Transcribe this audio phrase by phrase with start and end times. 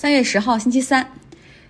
[0.00, 1.12] 三月十号，星期三，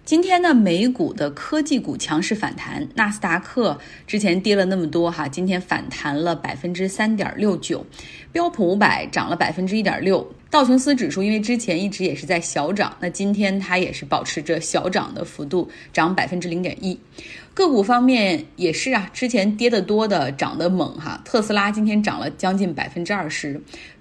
[0.05, 7.85] 今天呢，美股的科技股强势反弹，纳斯达克之前跌了那么多哈，今天反弹了百分之三点六九，
[8.31, 16.97] 标普五百涨了百分之一点六，道琼斯指数因为之前一直也是在小涨，那今天它也是保持着小涨的幅度，涨百分之零点一。
[17.53, 23.61] 个股方面也是啊，之前跌得多的涨得猛哈，特斯拉今天涨了将近百分之二十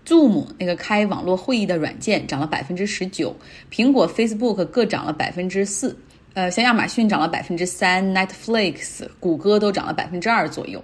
[0.09, 3.35] ，Zoom 那个开网络会议的软件涨了百分之十九，
[3.71, 5.95] 苹果、Facebook 各涨了百分之四，
[6.33, 10.83] 呃，像亚马逊涨了百分之三，Netflix、谷歌都涨了百分之二左右。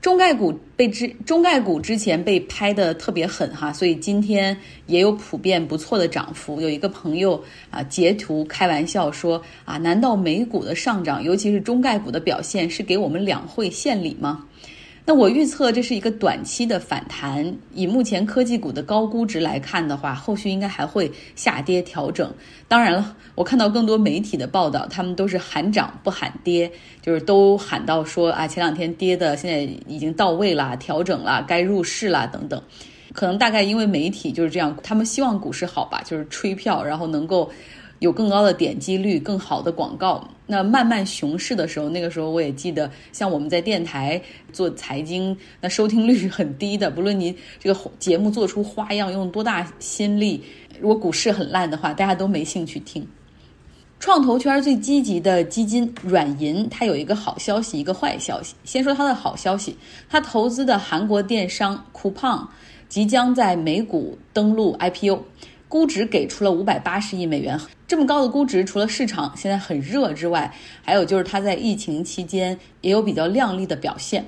[0.00, 4.56] 中概股被之中概股之前被拍的特别狠哈，所以今天
[4.86, 6.60] 也有普遍不错的涨幅。
[6.60, 14.44] 有一个朋友啊截图开玩笑说啊，难道美股的上涨，尤其是中概股的表现，是给我们两会献礼吗？
[15.04, 22.32] 那我预测这是一个短期的反弹，以目前科技股的高估值来看的话，后续应该还会下跌调整。
[22.68, 26.70] 当然了，我看到更多媒体的报道，他们都是喊涨不喊跌，
[27.02, 32.62] 就是都喊到说啊，前两天跌的现在已经到位了，调整了，该入市了等等。
[33.12, 37.50] 可能大概因为媒体就是这样，他们希望股市好吧，就是吹票，然后能够。
[38.02, 40.28] 有更高的点击率，更好的广告。
[40.44, 44.20] 那慢慢熊市的时候，那个时候我也记得，像我们在电台
[44.52, 46.90] 做财经，那收听率是很低的。
[46.90, 50.42] 不论你这个节目做出花样，用多大心力，
[50.80, 53.06] 如果股市很烂的话，大家都没兴趣听。
[54.00, 58.56] 创投圈最积极的基金软银，它有一个好消息，一个坏消息。
[58.64, 59.76] 先说它的好消息，
[60.10, 62.48] 它投资的韩国电商 Coupang
[62.88, 65.22] 即将在美股登陆 IPO。
[65.72, 74.22] 估值给出了五百八十亿美元，这么高的估值，除了市场现在很热之外，还有就是它在疫情期间也有比较亮丽的表现。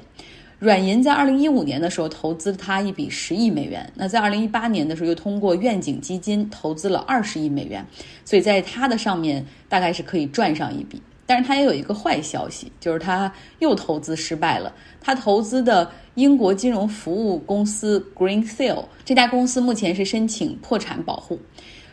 [0.59, 7.85] 软银在二零一五年的时候投资它一笔十亿美元，那在二零一八年的时候又通过愿景基金投资了二十亿美元，
[8.25, 11.03] 所以在它的上面大概是可以赚上一笔。
[11.27, 14.73] 但是他也有一个坏消息，就是他又投资失败了。
[15.01, 21.39] 他投资的英国金融服务公司 Greensill 这家公司目前是申请破产保护。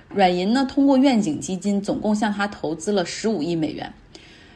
[0.09, 3.91] 软银呢，通过愿景基金总共向他投资了十五亿美元。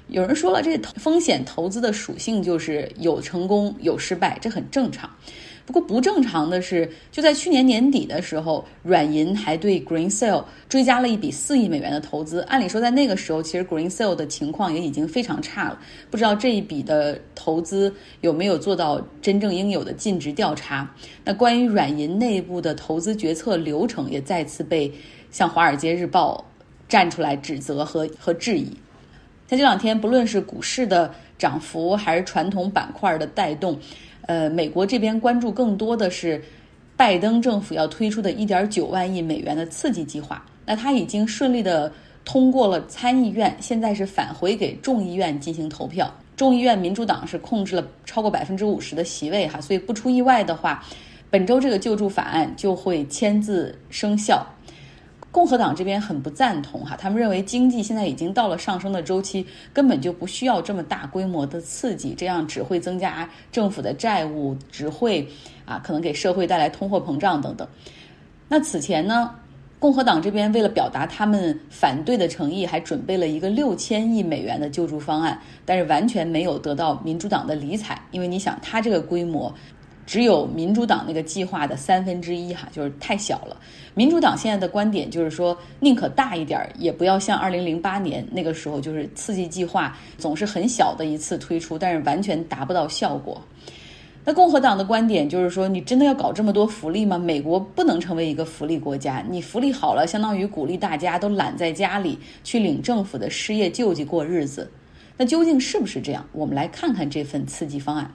[0.07, 5.09] 有人说了，这风险投资的属性就是有成功有失败，这很正常。
[5.65, 12.41] 不过不正常的是，就在去年年底的时候，软银还对 Greensill 追加了一笔四亿美元的投资。
[12.41, 15.79] 按理说，在那个时候，其实 Greensill 的情况也已经非常差了。
[16.11, 20.87] 不知道这一笔的投资有没有做到真正应有的尽职调查？
[21.23, 24.93] 那关于软银内部的投资决策流程，也再次被
[25.31, 26.45] 向《华尔街日报》
[26.87, 28.71] 站出来指责和和质疑。
[29.47, 33.79] 在这两天，不论是股市的涨幅，还是传统板块的带动。
[34.27, 36.43] 呃，美国这边关注更多的是
[36.97, 40.43] 拜登政府要推出的一点九万亿美元的刺激计划。
[40.65, 41.91] 那他已经顺利的
[42.23, 46.11] 通过了参议院，现在是返回给众议院进行投票。
[46.35, 50.83] 众议院民主党是控制了超过百分之五十的席位哈，所以不出意外的话，
[51.29, 54.43] 本周这个救助法案就会签字生效。
[55.35, 65.27] 共和党这边很不赞同哈，他们认为经济现在已经到了上升的周期，根本就不需要这么大规模的刺激，这样只会增加政府的债务，只会
[65.65, 67.67] 啊可能给社会带来通货膨胀等等。
[68.47, 69.29] 那此前呢，
[69.77, 79.53] 共和党这边为了表达他们反对的诚意，还准备了一个六千亿美元的救助方案，但是完全没有得到民主党的理睬，因为你想，它这个规模。
[80.05, 83.57] 只有民主党那个计划的三分之一，哈，就是太小了。
[83.93, 93.41] 民主党现在的观点就是说，宁可大一点，也不要像二零零八年那个时候，就是刺激计划总是很小的一次推出，但是完全达不到效果。
[94.27, 97.17] 那共和党的观点就是说，你真的要搞这么多福利吗？
[97.17, 104.69] 美国不能成为一个福利国家，你福利好了，相当于鼓励大家都懒在家里去领政府的失业救济过日子。
[105.15, 106.25] 那究竟是不是这样？
[106.31, 108.11] 我们来看看这份刺激方案。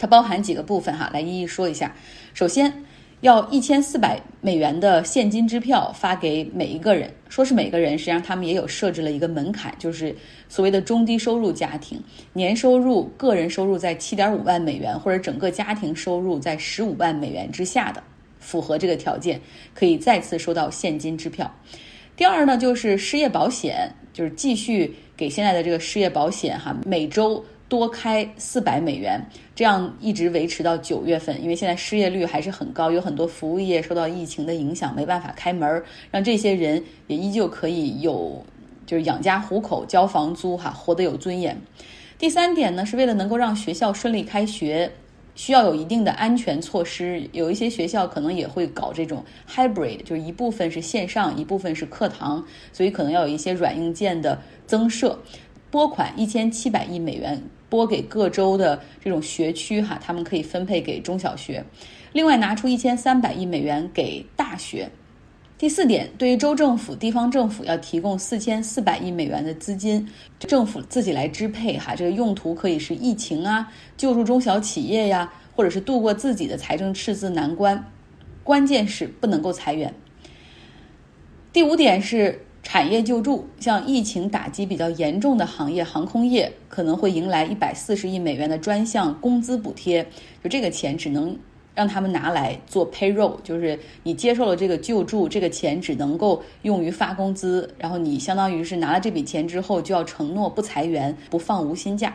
[0.00, 1.94] 它包含几个部分哈，来一一说一下。
[2.32, 2.72] 首先，
[3.20, 10.16] 要一千四百美元的现金支票发给每一个人，说是每个人，实际上他们也有设置了一个门槛，就是
[10.48, 12.02] 所谓的中低收入家庭，
[12.32, 18.02] 年收入个人收入在七点五万美元或者整个家庭收入在十五万美元之下的，
[18.38, 19.38] 符合这个条件，
[19.74, 21.54] 可以再次收到现金支票。
[22.16, 27.44] 第二呢，就是失业保险，就是继续给现在的这个失业保险哈，每周。
[27.70, 29.24] 多开四百美元，
[29.54, 35.80] 这样一直维持到九月份，因为现在失业率还是很高，有很多服务业受到疫情的影响，没办法开门，
[36.10, 38.44] 让这些人也依旧可以有
[38.84, 41.56] 就是养家糊口、交房租哈，活得有尊严。
[42.18, 44.90] 第三点呢，是为了能够让学校顺利开学，
[45.36, 47.22] 需要有一定的安全措施。
[47.30, 54.36] 有一些学校可能也会搞这种 hybrid，就是一部分是线上，一部分是课堂，所以可能要有一些软硬件的
[54.66, 55.16] 增设。
[55.70, 61.64] 拨款一千七百亿美元拨给各州的这种学区，哈，他们可以分配给中小学。
[62.12, 64.90] 另外拿出一千三百亿美元给大学。
[65.56, 70.08] 第四点，对于州政府、地方政府要提供四千四百亿美元的资金，
[70.40, 77.84] 政府自己来支配，哈，这个用途可以是疫情啊，救助中小企业呀，或者是度过自己的财政赤字难关。
[78.42, 79.94] 关键是不能够裁员。
[81.52, 82.44] 第五点是。
[82.62, 90.06] 产业救助，像疫情打击比较严重的行业，航空业可能会迎来一百四十亿美元的专项工资补贴。
[90.44, 91.36] 就这个钱只能
[91.74, 97.72] 让他们拿来做 payroll，就是你接受了这个救助，这个钱只能够用于发工资。
[97.78, 102.14] 然后你相当于是拿了这笔钱之后，就要承诺不裁员、不放无薪假。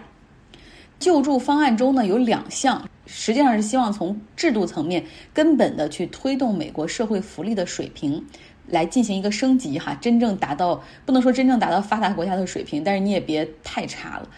[1.00, 5.04] 救助方案中呢有两项，实际上是希望从制度层面
[5.34, 8.24] 根本的去推动美国社会福利的水平。
[8.68, 14.30] 来进行一个升级哈，真正达到不能说真正达到发达国家的水平，但是你也别太差了。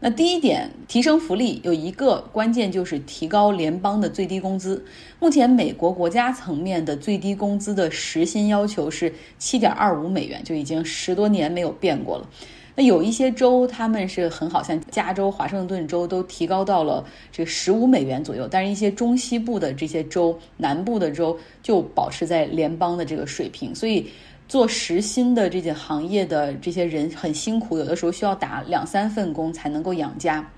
[0.00, 4.84] 那第一点，提升福利有一个关键就是提高联邦的最低工资。
[5.18, 12.28] 目前美国国家层面的最低工资的时薪要求是七点二五美元，就已经十多年没有变过了。
[12.78, 23.74] 那有一些州，他们是很好，像加州、华盛顿州都提高到了这十五美元左右，但是一些中西部的这些州、南部的州就保持在联邦的这个水平。
[23.74, 24.08] 所以
[24.46, 30.48] 做实心的这些行业的这些人很辛苦，有的时候需要打两三份工才能够养家。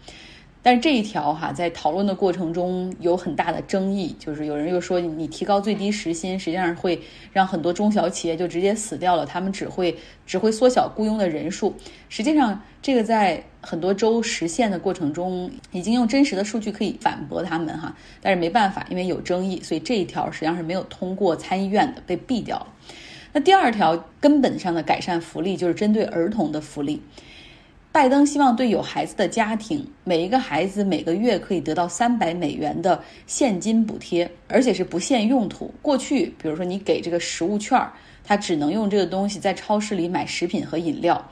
[0.62, 7.00] 但是这一条哈，在讨论的过程中有很大的争议，就是有人又说你提高最低时薪，实际上会
[7.32, 9.96] 让很多中小企业就直接死掉了，他们只会
[10.26, 11.74] 只会缩小雇佣的人数。
[12.10, 22.66] 实际上，这个在很多州实现的过程中，已经用真实的数据可以反驳他们哈，但是没办法，因为有争议，所以这一条实际上是没有通过参议院的，被毙掉了。
[23.32, 27.00] 那第二条根本上的改善福利，就是针对儿童的福利。
[27.92, 35.74] 拜登希望对有孩子的家庭，每一个孩子每个月可以得到三百美元的现金补贴，而且是不限用途。
[35.82, 37.84] 过去，比如说你给这个食物券，
[38.22, 41.28] 他只能用这个东西在超市里买食品和饮料。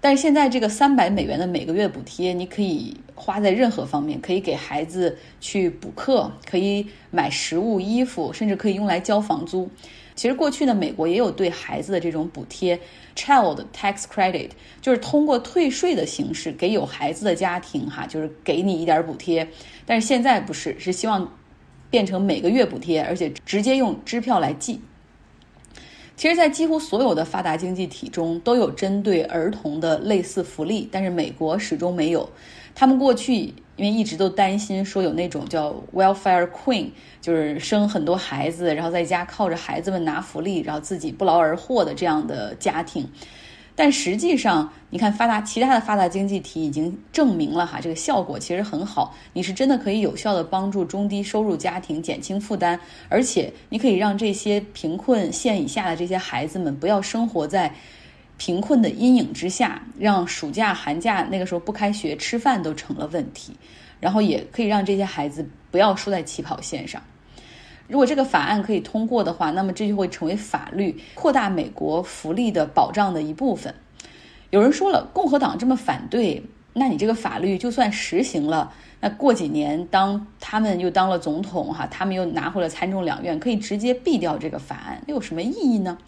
[0.00, 9.70] 但是现在这个三百美元的每个月补贴，你可以花在任何方面，可以给孩子去补课，可以买食物、衣服，甚至可以用来交房租。
[10.14, 12.78] 其实过去呢，美国也有对孩子的这种补贴
[13.16, 14.50] ，child tax credit，
[14.82, 19.48] 就是通过退税的形式给有孩子的家庭哈，就是给你一点补贴。
[19.86, 21.36] 但是现在不是，是希望
[21.88, 24.80] 变成每个月补贴，而且直接用支票来寄。
[26.16, 32.28] 其实，在几乎所有的发达经济体中都有针对儿童的类似福利，但是美国始终没有。
[32.74, 36.90] 他们过去因为一直都担心说有那种叫 welfare queen，
[37.22, 43.08] 就是生很多孩子，然后在家靠着孩子们拿福利，然后自己不劳而获的这样的家庭。
[43.74, 49.14] 但实际上，你看发达其他的发达经济体已经证明了哈，这个效果其实很好。
[49.32, 52.78] 你是真的可以有效的帮助中低收入家庭减轻负担，
[53.08, 57.72] 而且你可以让这些贫困线以下的这些孩子们不要生活在
[58.40, 63.52] 贫困的阴影之下，让暑假寒假那个时候不开学吃饭都成了问题，
[64.00, 67.02] 然后也可以让这些孩子不要输在起跑线上。
[67.86, 73.74] 如果这个法案可以通过的话，那么这就会成为法律，扩大美国福利的保障的一部分。
[74.48, 76.42] 有人说了，共和党这么反对，
[76.72, 85.98] 那你这个法律就算实行了，那过几年当他们又当了总统，哈，他们又拿回了参众两院，可以直接毙掉这个法案，有什么意义呢？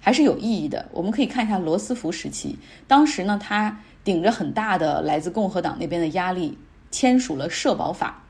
[0.00, 0.88] 还是有意义的。
[0.92, 6.58] 我们可以看一下罗斯福时期，当时呢，他顶着很大的来自共和党那边的压力，
[6.90, 8.24] 签署了社保法。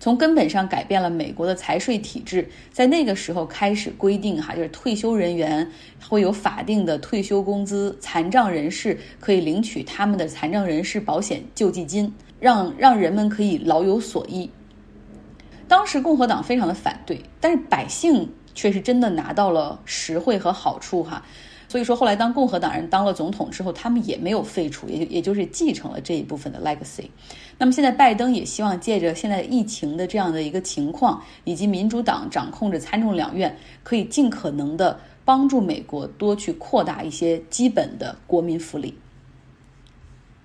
[0.00, 5.66] 从根本上改变了美国的财税体制，在那个时候开始规定哈，就是退休人员
[6.06, 14.50] 会有法定的退休工资，残障人士可以领取他们的残障人士保险救济金，让让人们可以老有所依。
[15.66, 21.22] 当时共和党非常的反对，但是百姓却是真的拿到了实惠和好处哈。
[21.66, 27.08] 所以说，后来当共和党人当了总统之后，他们也没有废除，也就也就是继承了这一部分的 legacy。
[27.58, 38.96] 那么现在，拜登也希望借着现在疫情的这样的一个情况，以及民主党掌控着参众两院，可以尽可能的帮助美国多去扩大一些基本的国民福利。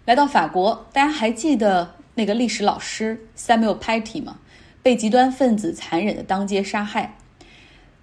[0.06, 4.40] 来到法国，大家还记得那个历史老师 Samuel Paty 吗？
[4.82, 7.16] 被极端分子残忍的当街杀害。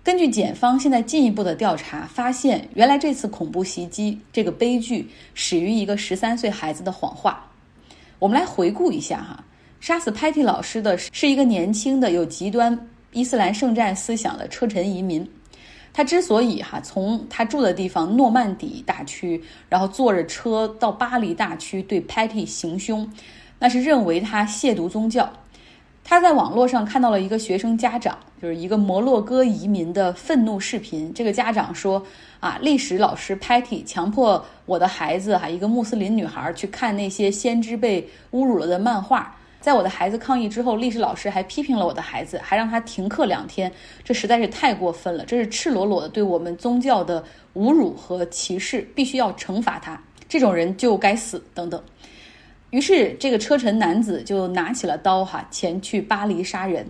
[0.06, 7.44] 根据检方现在进一步的调查发现，原来这次恐怖袭击这个悲剧始于一个十三岁孩子的谎话。
[8.20, 9.44] 我们来回顾一下哈，
[9.80, 15.28] 杀死 Patty 老师的是一个年轻的有极端伊斯兰圣战思想的车臣移民。
[15.92, 23.10] 他之所以哈从他住的地方诺曼底大区，然后坐着车到巴黎大区对 Patty 行凶，
[23.58, 25.28] 那是认为他亵渎宗教。
[26.08, 31.12] 他在网络上看到了一个学生家长，就是一个摩洛哥移民的愤怒视频。
[31.12, 32.00] 这个家长说
[32.38, 39.34] ：“啊，历史老师 Patty 强迫我的孩子哈，一个穆斯林女孩去看那些先知被侮辱了的漫画。
[39.60, 43.70] 在我的孩子抗议之后，历史老师还批评了我的孩子，还让他停课两天。
[44.04, 47.20] 这实在是太过分了，这是赤裸裸的对我们宗教的
[47.56, 50.00] 侮辱和歧视，必须要惩罚他。
[50.28, 51.42] 这种人就该死。
[51.52, 51.82] 等等。”
[52.76, 56.86] 于是，这个车臣男子就拿起了刀，哈，前去巴黎杀人。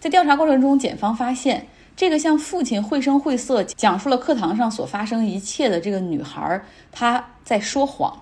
[0.00, 8.12] 在调查过程中，检方发现，这个向父亲绘声绘色讲述了课堂上所发生一切的这个女孩，她在说谎。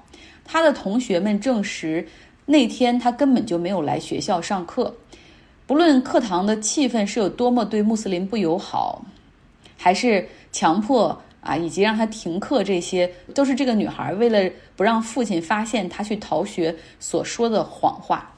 [0.44, 2.06] 她的同学们证实，
[2.44, 4.94] 那天她根本就没有来学校上课。
[5.66, 9.02] 不论课堂的气氛是有多么对穆斯林不友好，
[9.78, 11.18] 还是强迫。
[11.42, 18.32] 啊，以及让他停课，这些都是这个女孩为了不让父亲发现她去逃学所说的谎话。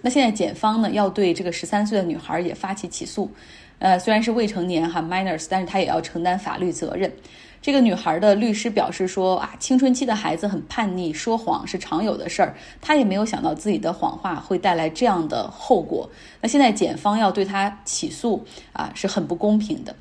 [0.00, 3.30] 那现在检方呢要对这个十三岁的女孩也发起起诉，
[3.78, 7.12] 呃，虽然是未成年哈 minors，但是她也要承担法律责任。
[7.60, 16.10] 这个女孩的律师表示说啊，青春期的孩子很叛逆，说谎是常有的事儿，她也没有想到自己的谎话会带来这样的后果。
[16.40, 19.94] 那现在检方要对她起诉啊，是很不公平的。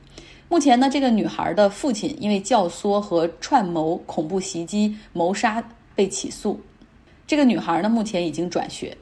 [0.51, 5.63] 目前呢，这个女孩的父亲因为教唆和串谋恐怖袭击、谋杀
[5.95, 6.59] 被起诉。
[7.25, 8.97] 这个女孩呢，目前已经转学。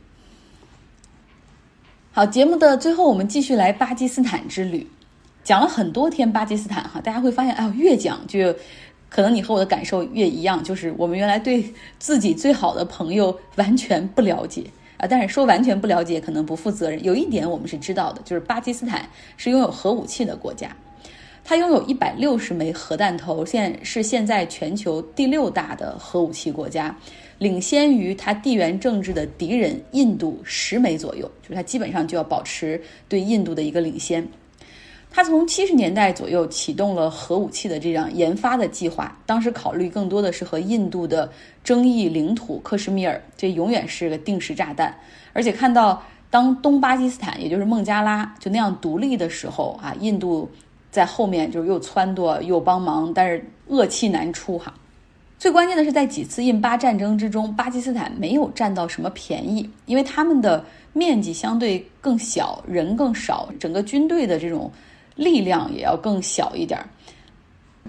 [2.12, 4.88] 好，节目的最后，我们继续来巴基斯坦之旅，
[5.44, 8.56] 讲了很多天巴基斯坦哈，大家会发现，哎呦，越讲就
[9.10, 14.64] 可能你和我的感受越一样，就是我们原来对自己最好的朋友完全不了解
[14.98, 15.08] 啊。
[15.10, 17.04] 但是说完全不了解可能不负责任。
[17.04, 20.70] 有一点我们是知道的，就是巴基斯坦是拥有核武器的国家。
[21.50, 26.96] 它拥有一百六十枚核弹头，现在是现在全球第六大的核武器国家，
[27.40, 34.24] 领先于它地缘政治的敌人印度十枚左右，就是它基本上就要保持对印度的一个领先。
[35.10, 41.28] 它从七十年代左右启动了核武器的这样研发的计划，当时考虑更多的是和印度的
[41.64, 44.96] 争议领土克什米尔，这永远是个定时炸弹。
[45.34, 50.48] 而且看到当东巴基斯坦，也就是孟加拉就那样独立的时候啊，印度。
[50.92, 54.74] 在后面就是又撺掇又帮忙，但是恶气难出哈。
[55.38, 64.70] 最关键的是，在几次印巴战争之中，巴基斯坦没有占到什么便宜，因为他们的面积相对更小，人更少，整个军队的这种
[65.16, 66.78] 力量也要更小一点。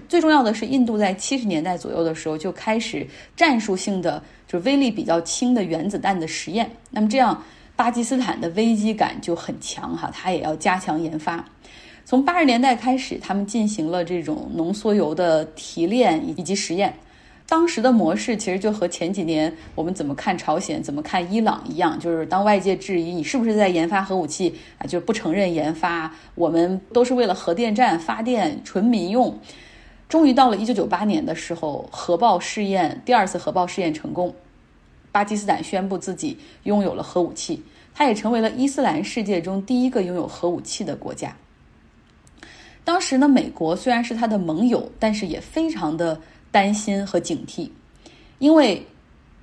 [0.07, 3.05] 最重要的是，印度在七十年代左右的时候就开始
[3.35, 6.69] 战术性的，就是威力比较轻的原子弹的实验。
[6.89, 7.43] 那么这样，
[7.75, 11.43] 巴基斯坦的危机感就很强哈，它也要加强研发。
[12.03, 16.93] 从八十年代开始，他们进行了这种浓缩铀的提炼以及实验。
[17.47, 26.13] 当时的模式其实就和前几年我们怎么看朝鲜、怎么看伊朗一样，就是当外界质疑你是不是在研发核武器啊，就不承认研发。
[26.35, 29.37] 我们都是为了核电站发电，纯民用。
[30.07, 34.33] 终于到了一九九八年的时候，核爆试验第二次核爆试验成功，
[35.11, 41.35] 巴基斯坦宣布自己拥有了核武器，它也成为了伊斯兰世界中第一个拥有核武器的国家。
[42.83, 46.19] 当时呢，美国虽然是他的盟友，但是也非常的
[46.51, 47.69] 担心和警惕，
[48.39, 48.85] 因为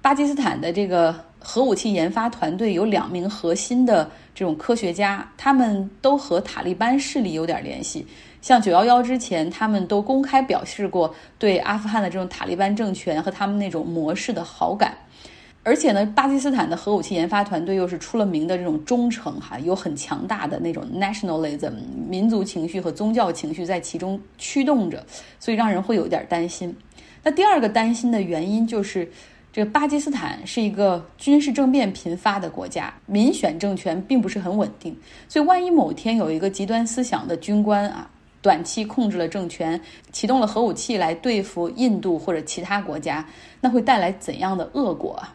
[0.02, 8.06] 巴基斯坦的这个核武器研发团队有两名核心的这种科学家，他们都和塔利班势力有点联系。
[8.40, 14.96] 像九幺幺之前，他们都公开表示过对阿富汗的这种塔利班政权和他们那种模式的好感。
[15.68, 21.72] 而且呢，巴基斯坦的核武器研发团队又是出了名的这种忠诚哈，有很强大的那种 nationalism
[22.08, 25.04] 民族情绪和宗教情绪在其中驱动着，
[25.38, 26.74] 所以让人会有点担心。
[27.22, 29.12] 那第二个担心的原因就是，
[29.52, 34.96] 这个巴基斯坦是一个军事政变频发的国家，民选政权并不是很稳定，
[35.28, 38.08] 所以万一某天有一个极端思想的军官啊，
[38.40, 39.78] 短期控制了政权，
[40.12, 43.26] 启动了核武器来对付印度或者其他国家，
[43.60, 45.34] 那会带来怎样的恶果啊？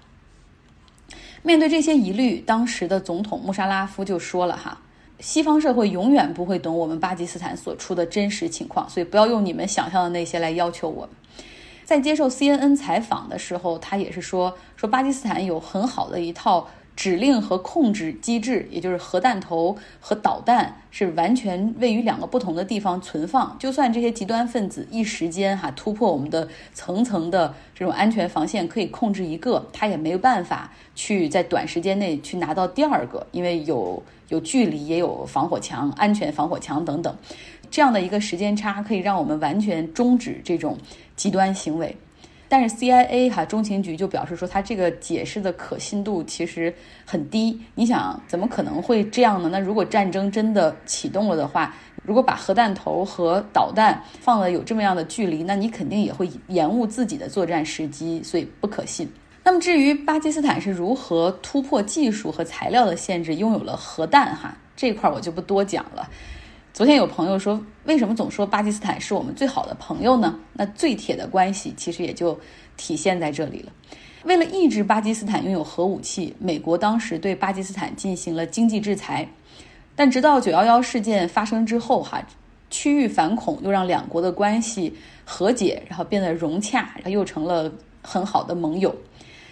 [1.44, 4.80] 面对这些疑虑，当时的总统穆沙拉夫就说了：“哈，
[5.20, 11.10] 西方社会永远不会懂我们巴基斯坦所处的真实情况，所以不要用你们想象的那些来要求我们。”
[11.84, 23.56] 在接受 CNN 采访的时候，他也是说：“说巴基斯坦有很好的一套指令和控制机制，也就是核弹头和导弹是完全位于两个不同的地方存放。
[23.60, 37.16] 就算这些极端分子一时间哈突破我们的层层的这种安全防线，可以控制一个，他也没有办法去在短时间内去拿到第二个，因为有有距离，也有防火墙、安全防火墙等等，
[37.72, 40.78] 这样的一个时间差可以让我们完全终止这种
[41.16, 41.98] 极端行为。
[42.54, 46.72] 但是 CIA 哈中情局就表示说，它这个解释的可信度其实
[47.04, 47.60] 很低。
[47.74, 49.50] 你想，怎么可能会这样呢？
[49.52, 59.12] 那如果战争真的启动了的话，如果把核弹头和导弹放了有这么样的距离，那你肯定也会延误自己的作战时机，所以不可信。
[59.44, 66.08] 那么至于巴基斯坦是如何突破技术和材料的限制，拥有了核弹哈这块我就不多讲了。
[66.74, 70.40] 昨天有朋友说，为什么总说巴基斯坦是我们最好的朋友呢？
[70.54, 72.36] 那最铁的关系其实也就
[72.78, 73.72] 体现在这里了。
[74.24, 79.28] 为了抑制巴基斯坦拥有核武器，美国当时对巴基斯坦进行了经济制裁。
[79.96, 82.20] 但直到九幺幺事件发生之后，哈，
[82.72, 84.92] 区域反恐又让两国的关系
[85.24, 88.96] 和解，然后变得融洽，然后又成了很好的盟友。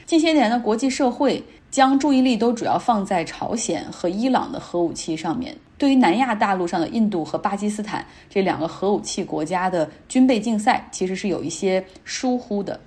[0.08, 5.56] 近些年的，国际社会将注意力都主要放在朝鲜和伊朗的核武器上面。
[5.82, 12.80] 对于南亚大陆上的印度和巴基斯坦这两个核武器国家的军备竞赛，其实是有一些疏忽的。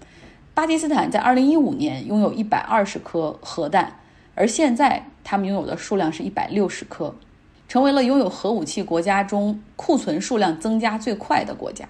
[0.55, 3.93] 巴基斯坦在二零一五年拥有一百二十颗核弹，
[4.37, 7.13] 而现在他们拥有的数量是一百六十颗，
[7.67, 11.89] 成为了拥有核武器国家中库存数量增加最快的国家。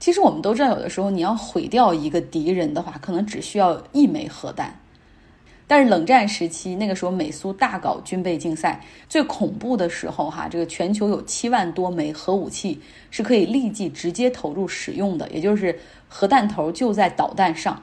[0.00, 4.80] 其实我们都知道，有的时候你要毁掉一个敌人的话，可能只需要一枚核弹。
[5.68, 12.80] 但是冷战时期，那个时候美苏大搞军备竞赛，最恐怖的时候，哈，这个全球有七万多枚核武器
[13.10, 15.76] 是可以立即直接投入使用的，也就是
[16.08, 17.82] 核弹头就在导弹上，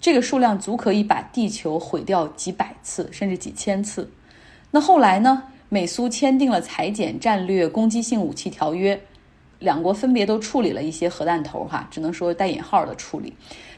[0.00, 4.08] 这个数量足可以把地球毁掉几百次甚至几千次。
[4.70, 9.00] 那后来呢，美苏签订了裁减战略攻击性武器条约。
[9.60, 13.32] 两国分别都处理了一些核弹头，哈，只能说带引号的处理。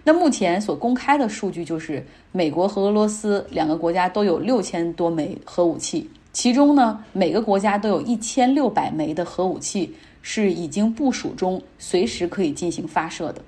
[0.05, 13.43] 那目前所公开的数据就是，美国和俄罗斯两个国家都有六千多枚核武器，其中呢，每个国家都有一千六百枚的核武器是已经部署中，随时可以进行发射的。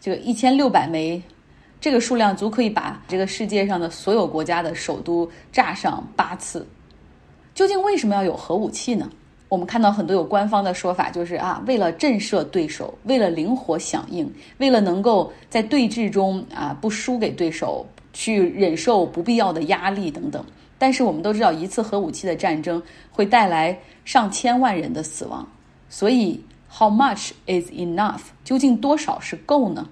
[0.00, 1.22] 这个一千六百枚，
[1.80, 6.66] 这个数量足可以把这个世界上的所有国家的首都炸上八次。
[7.54, 9.10] 究竟为什么要有核武器呢？
[9.48, 20.44] 我们看到很多有官方的说法，就是啊，为了震慑对手，为了灵活响应，为了能够在对峙中啊不输给对手，去忍受不必要的压力等等。
[20.78, 25.46] 但是我们都知道，一次核武器的战争会带来上千万人的死亡，
[25.88, 28.20] 所以 How much is enough？
[28.44, 29.88] 究竟多少是够呢？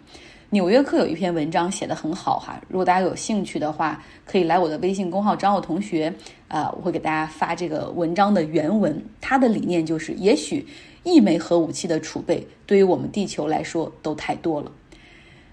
[0.54, 6.14] 纽约客有一篇文章写得很好哈，如果大家有兴趣的话，可以来我的微信公号找我同学，
[6.46, 9.04] 啊，我会给大家发这个文章的原文。
[9.20, 10.64] 他的理念就是，也许
[11.02, 14.70] 一枚核武器的储备对于我们地球来说都太多了。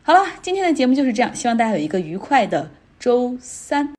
[0.03, 3.89] 好了，今天的节目就是这样，希望大家有一个愉快的周三。